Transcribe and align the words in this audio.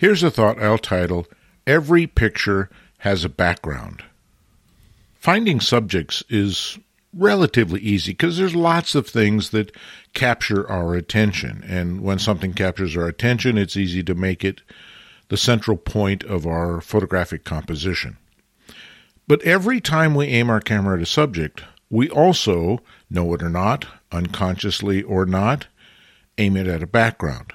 Here's 0.00 0.22
a 0.22 0.30
thought 0.30 0.58
I'll 0.58 0.78
title 0.78 1.26
Every 1.66 2.06
Picture 2.06 2.70
Has 3.00 3.22
a 3.22 3.28
Background. 3.28 4.02
Finding 5.12 5.60
subjects 5.60 6.24
is 6.30 6.78
relatively 7.12 7.80
easy 7.80 8.12
because 8.12 8.38
there's 8.38 8.56
lots 8.56 8.94
of 8.94 9.06
things 9.06 9.50
that 9.50 9.76
capture 10.14 10.66
our 10.70 10.94
attention. 10.94 11.62
And 11.68 12.00
when 12.00 12.18
something 12.18 12.54
captures 12.54 12.96
our 12.96 13.08
attention, 13.08 13.58
it's 13.58 13.76
easy 13.76 14.02
to 14.04 14.14
make 14.14 14.42
it 14.42 14.62
the 15.28 15.36
central 15.36 15.76
point 15.76 16.24
of 16.24 16.46
our 16.46 16.80
photographic 16.80 17.44
composition. 17.44 18.16
But 19.28 19.42
every 19.42 19.82
time 19.82 20.14
we 20.14 20.28
aim 20.28 20.48
our 20.48 20.62
camera 20.62 20.96
at 20.96 21.02
a 21.02 21.06
subject, 21.06 21.62
we 21.90 22.08
also, 22.08 22.80
know 23.10 23.34
it 23.34 23.42
or 23.42 23.50
not, 23.50 23.84
unconsciously 24.10 25.02
or 25.02 25.26
not, 25.26 25.66
aim 26.38 26.56
it 26.56 26.66
at 26.66 26.82
a 26.82 26.86
background. 26.86 27.52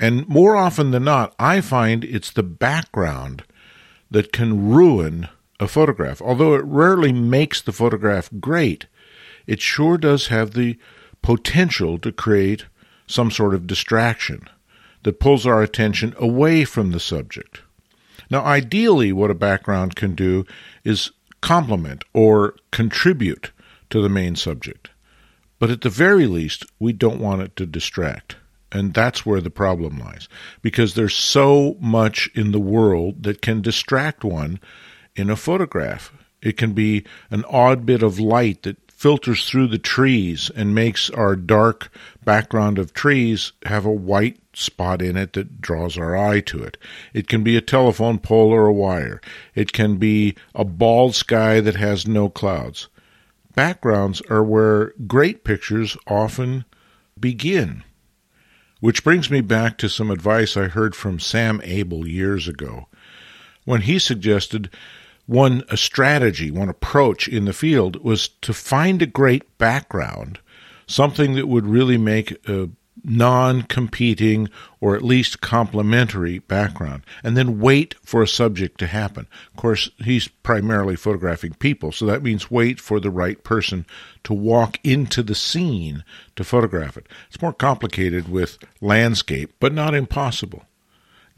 And 0.00 0.28
more 0.28 0.56
often 0.56 0.90
than 0.92 1.04
not, 1.04 1.34
I 1.38 1.60
find 1.60 2.04
it's 2.04 2.30
the 2.30 2.42
background 2.42 3.42
that 4.10 4.32
can 4.32 4.70
ruin 4.70 5.28
a 5.60 5.66
photograph. 5.66 6.22
Although 6.22 6.54
it 6.54 6.64
rarely 6.64 7.12
makes 7.12 7.60
the 7.60 7.72
photograph 7.72 8.30
great, 8.40 8.86
it 9.46 9.60
sure 9.60 9.98
does 9.98 10.28
have 10.28 10.52
the 10.52 10.78
potential 11.20 11.98
to 11.98 12.12
create 12.12 12.66
some 13.06 13.30
sort 13.30 13.54
of 13.54 13.66
distraction 13.66 14.42
that 15.02 15.20
pulls 15.20 15.46
our 15.46 15.62
attention 15.62 16.14
away 16.18 16.64
from 16.64 16.90
the 16.90 17.00
subject. 17.00 17.62
Now, 18.30 18.44
ideally, 18.44 19.12
what 19.12 19.30
a 19.30 19.34
background 19.34 19.96
can 19.96 20.14
do 20.14 20.44
is 20.84 21.10
complement 21.40 22.04
or 22.12 22.54
contribute 22.70 23.52
to 23.90 24.02
the 24.02 24.08
main 24.08 24.36
subject. 24.36 24.90
But 25.58 25.70
at 25.70 25.80
the 25.80 25.90
very 25.90 26.26
least, 26.26 26.66
we 26.78 26.92
don't 26.92 27.20
want 27.20 27.42
it 27.42 27.56
to 27.56 27.66
distract. 27.66 28.36
And 28.70 28.92
that's 28.92 29.24
where 29.24 29.40
the 29.40 29.50
problem 29.50 29.98
lies. 29.98 30.28
Because 30.60 30.94
there's 30.94 31.14
so 31.14 31.76
much 31.80 32.30
in 32.34 32.52
the 32.52 32.60
world 32.60 33.22
that 33.22 33.40
can 33.40 33.62
distract 33.62 34.24
one 34.24 34.60
in 35.16 35.30
a 35.30 35.36
photograph. 35.36 36.12
It 36.42 36.56
can 36.56 36.72
be 36.72 37.04
an 37.30 37.44
odd 37.46 37.86
bit 37.86 38.02
of 38.02 38.20
light 38.20 38.62
that 38.62 38.76
filters 38.98 39.48
through 39.48 39.68
the 39.68 39.78
trees 39.78 40.50
and 40.56 40.74
makes 40.74 41.08
our 41.10 41.36
dark 41.36 41.88
background 42.24 42.78
of 42.78 42.92
trees 42.92 43.52
have 43.64 43.84
a 43.86 43.92
white 43.92 44.38
spot 44.52 45.00
in 45.00 45.16
it 45.16 45.34
that 45.34 45.60
draws 45.60 45.96
our 45.96 46.16
eye 46.16 46.40
to 46.40 46.62
it. 46.62 46.76
It 47.14 47.28
can 47.28 47.44
be 47.44 47.56
a 47.56 47.60
telephone 47.60 48.18
pole 48.18 48.50
or 48.50 48.66
a 48.66 48.72
wire. 48.72 49.20
It 49.54 49.72
can 49.72 49.98
be 49.98 50.34
a 50.52 50.64
bald 50.64 51.14
sky 51.14 51.60
that 51.60 51.76
has 51.76 52.08
no 52.08 52.28
clouds. 52.28 52.88
Backgrounds 53.54 54.20
are 54.22 54.42
where 54.42 54.92
great 55.06 55.44
pictures 55.44 55.96
often 56.08 56.64
begin. 57.18 57.84
Which 58.80 59.02
brings 59.02 59.30
me 59.30 59.40
back 59.40 59.76
to 59.78 59.88
some 59.88 60.10
advice 60.10 60.56
I 60.56 60.68
heard 60.68 60.94
from 60.94 61.18
Sam 61.18 61.60
Abell 61.62 62.06
years 62.06 62.46
ago 62.46 62.86
when 63.64 63.82
he 63.82 63.98
suggested 63.98 64.70
one 65.26 65.62
a 65.68 65.76
strategy, 65.76 66.50
one 66.50 66.68
approach 66.68 67.28
in 67.28 67.44
the 67.44 67.52
field 67.52 68.02
was 68.02 68.28
to 68.40 68.54
find 68.54 69.02
a 69.02 69.06
great 69.06 69.58
background, 69.58 70.38
something 70.86 71.34
that 71.34 71.48
would 71.48 71.66
really 71.66 71.98
make 71.98 72.32
a 72.48 72.70
non 73.04 73.62
competing 73.62 74.48
or 74.80 74.94
at 74.94 75.02
least 75.02 75.40
complementary 75.40 76.38
background, 76.38 77.02
and 77.22 77.36
then 77.36 77.58
wait 77.58 77.94
for 78.02 78.22
a 78.22 78.28
subject 78.28 78.78
to 78.78 78.86
happen. 78.86 79.26
Of 79.50 79.56
course, 79.56 79.90
he's 79.98 80.28
primarily 80.28 80.96
photographing 80.96 81.54
people, 81.54 81.92
so 81.92 82.06
that 82.06 82.22
means 82.22 82.50
wait 82.50 82.80
for 82.80 83.00
the 83.00 83.10
right 83.10 83.42
person 83.42 83.86
to 84.24 84.34
walk 84.34 84.78
into 84.84 85.22
the 85.22 85.34
scene 85.34 86.04
to 86.36 86.44
photograph 86.44 86.96
it. 86.96 87.08
It's 87.28 87.42
more 87.42 87.52
complicated 87.52 88.28
with 88.28 88.58
landscape, 88.80 89.54
but 89.58 89.72
not 89.72 89.94
impossible. 89.94 90.64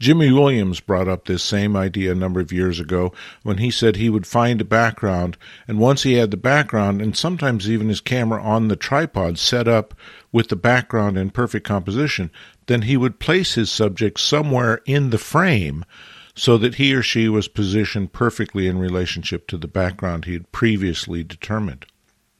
Jimmy 0.01 0.31
Williams 0.31 0.79
brought 0.79 1.07
up 1.07 1.25
this 1.25 1.43
same 1.43 1.75
idea 1.75 2.11
a 2.11 2.15
number 2.15 2.39
of 2.39 2.51
years 2.51 2.79
ago 2.79 3.13
when 3.43 3.59
he 3.59 3.69
said 3.69 3.95
he 3.95 4.09
would 4.09 4.25
find 4.25 4.59
a 4.59 4.65
background, 4.65 5.37
and 5.67 5.77
once 5.77 6.01
he 6.01 6.13
had 6.13 6.31
the 6.31 6.37
background, 6.37 7.03
and 7.03 7.15
sometimes 7.15 7.69
even 7.69 7.87
his 7.87 8.01
camera 8.01 8.41
on 8.41 8.67
the 8.67 8.75
tripod 8.75 9.37
set 9.37 9.67
up 9.67 9.93
with 10.31 10.47
the 10.47 10.55
background 10.55 11.19
in 11.19 11.29
perfect 11.29 11.67
composition, 11.67 12.31
then 12.65 12.81
he 12.81 12.97
would 12.97 13.19
place 13.19 13.53
his 13.53 13.71
subject 13.71 14.19
somewhere 14.19 14.81
in 14.87 15.11
the 15.11 15.19
frame 15.19 15.85
so 16.33 16.57
that 16.57 16.75
he 16.75 16.95
or 16.95 17.03
she 17.03 17.29
was 17.29 17.47
positioned 17.47 18.11
perfectly 18.11 18.65
in 18.65 18.79
relationship 18.79 19.45
to 19.45 19.55
the 19.55 19.67
background 19.67 20.25
he 20.25 20.33
had 20.33 20.51
previously 20.51 21.23
determined. 21.23 21.85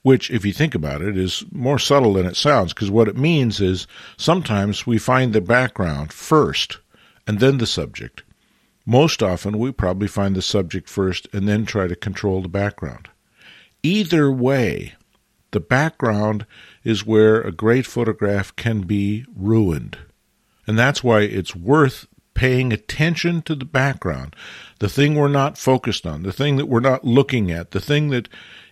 Which, 0.02 0.32
if 0.32 0.44
you 0.44 0.52
think 0.52 0.74
about 0.74 1.00
it, 1.00 1.16
is 1.16 1.44
more 1.52 1.78
subtle 1.78 2.14
than 2.14 2.26
it 2.26 2.34
sounds, 2.34 2.74
because 2.74 2.90
what 2.90 3.06
it 3.06 3.16
means 3.16 3.60
is 3.60 3.86
sometimes 4.16 4.84
we 4.84 4.98
find 4.98 5.32
the 5.32 5.40
background 5.40 6.12
first 6.12 6.78
and 7.26 7.40
then 7.40 7.58
the 7.58 7.66
subject. 7.66 8.22
Most 8.84 9.22
often, 9.22 9.58
we 9.58 9.70
probably 9.70 10.08
find 10.08 10.34
the 10.34 10.42
subject 10.42 10.88
first 10.88 11.28
and 11.32 11.48
then 11.48 11.64
try 11.64 11.86
to 11.86 11.94
control 11.94 12.42
the 12.42 12.48
background. 12.48 13.08
Either 13.82 14.30
way, 14.30 14.94
the 15.52 15.60
background 15.60 16.46
is 16.82 17.06
where 17.06 17.40
a 17.40 17.52
great 17.52 17.86
photograph 17.86 18.54
can 18.56 18.82
be 18.82 19.24
ruined. 19.36 19.98
And 20.66 20.78
that's 20.78 21.04
why 21.04 21.20
it's 21.20 21.54
worth 21.54 22.06
paying 22.34 22.72
attention 22.72 23.42
to 23.42 23.54
the 23.54 23.64
background, 23.64 24.34
the 24.78 24.88
thing 24.88 25.14
we're 25.14 25.28
not 25.28 25.58
focused 25.58 26.06
on, 26.06 26.22
the 26.22 26.32
thing 26.32 26.56
that 26.56 26.66
we're 26.66 26.80
not 26.80 27.04
looking 27.04 27.50
at, 27.50 27.72
the 27.72 27.80
thing 27.80 28.08
that 28.08 28.28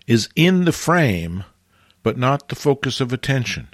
is 0.06 0.28
in 0.34 0.65
the 0.65 0.72
frame, 0.72 1.44
but 2.03 2.16
not 2.16 2.49
the 2.49 2.56
focus 2.56 3.00
of 3.00 3.12
attention. 3.12 3.69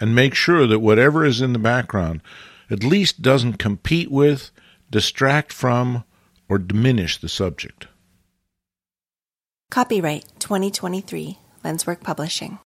And 0.00 0.14
make 0.14 0.34
sure 0.34 0.66
that 0.66 0.78
whatever 0.78 1.24
is 1.24 1.40
in 1.40 1.52
the 1.52 1.58
background 1.58 2.22
at 2.70 2.82
least 2.82 3.22
doesn't 3.22 3.58
compete 3.58 4.10
with, 4.10 4.50
distract 4.90 5.52
from, 5.52 6.04
or 6.48 6.58
diminish 6.58 7.18
the 7.18 7.28
subject. 7.28 7.88
Copyright 9.70 10.24
2023 10.38 11.38
LensWork 11.62 12.02
Publishing. 12.02 12.56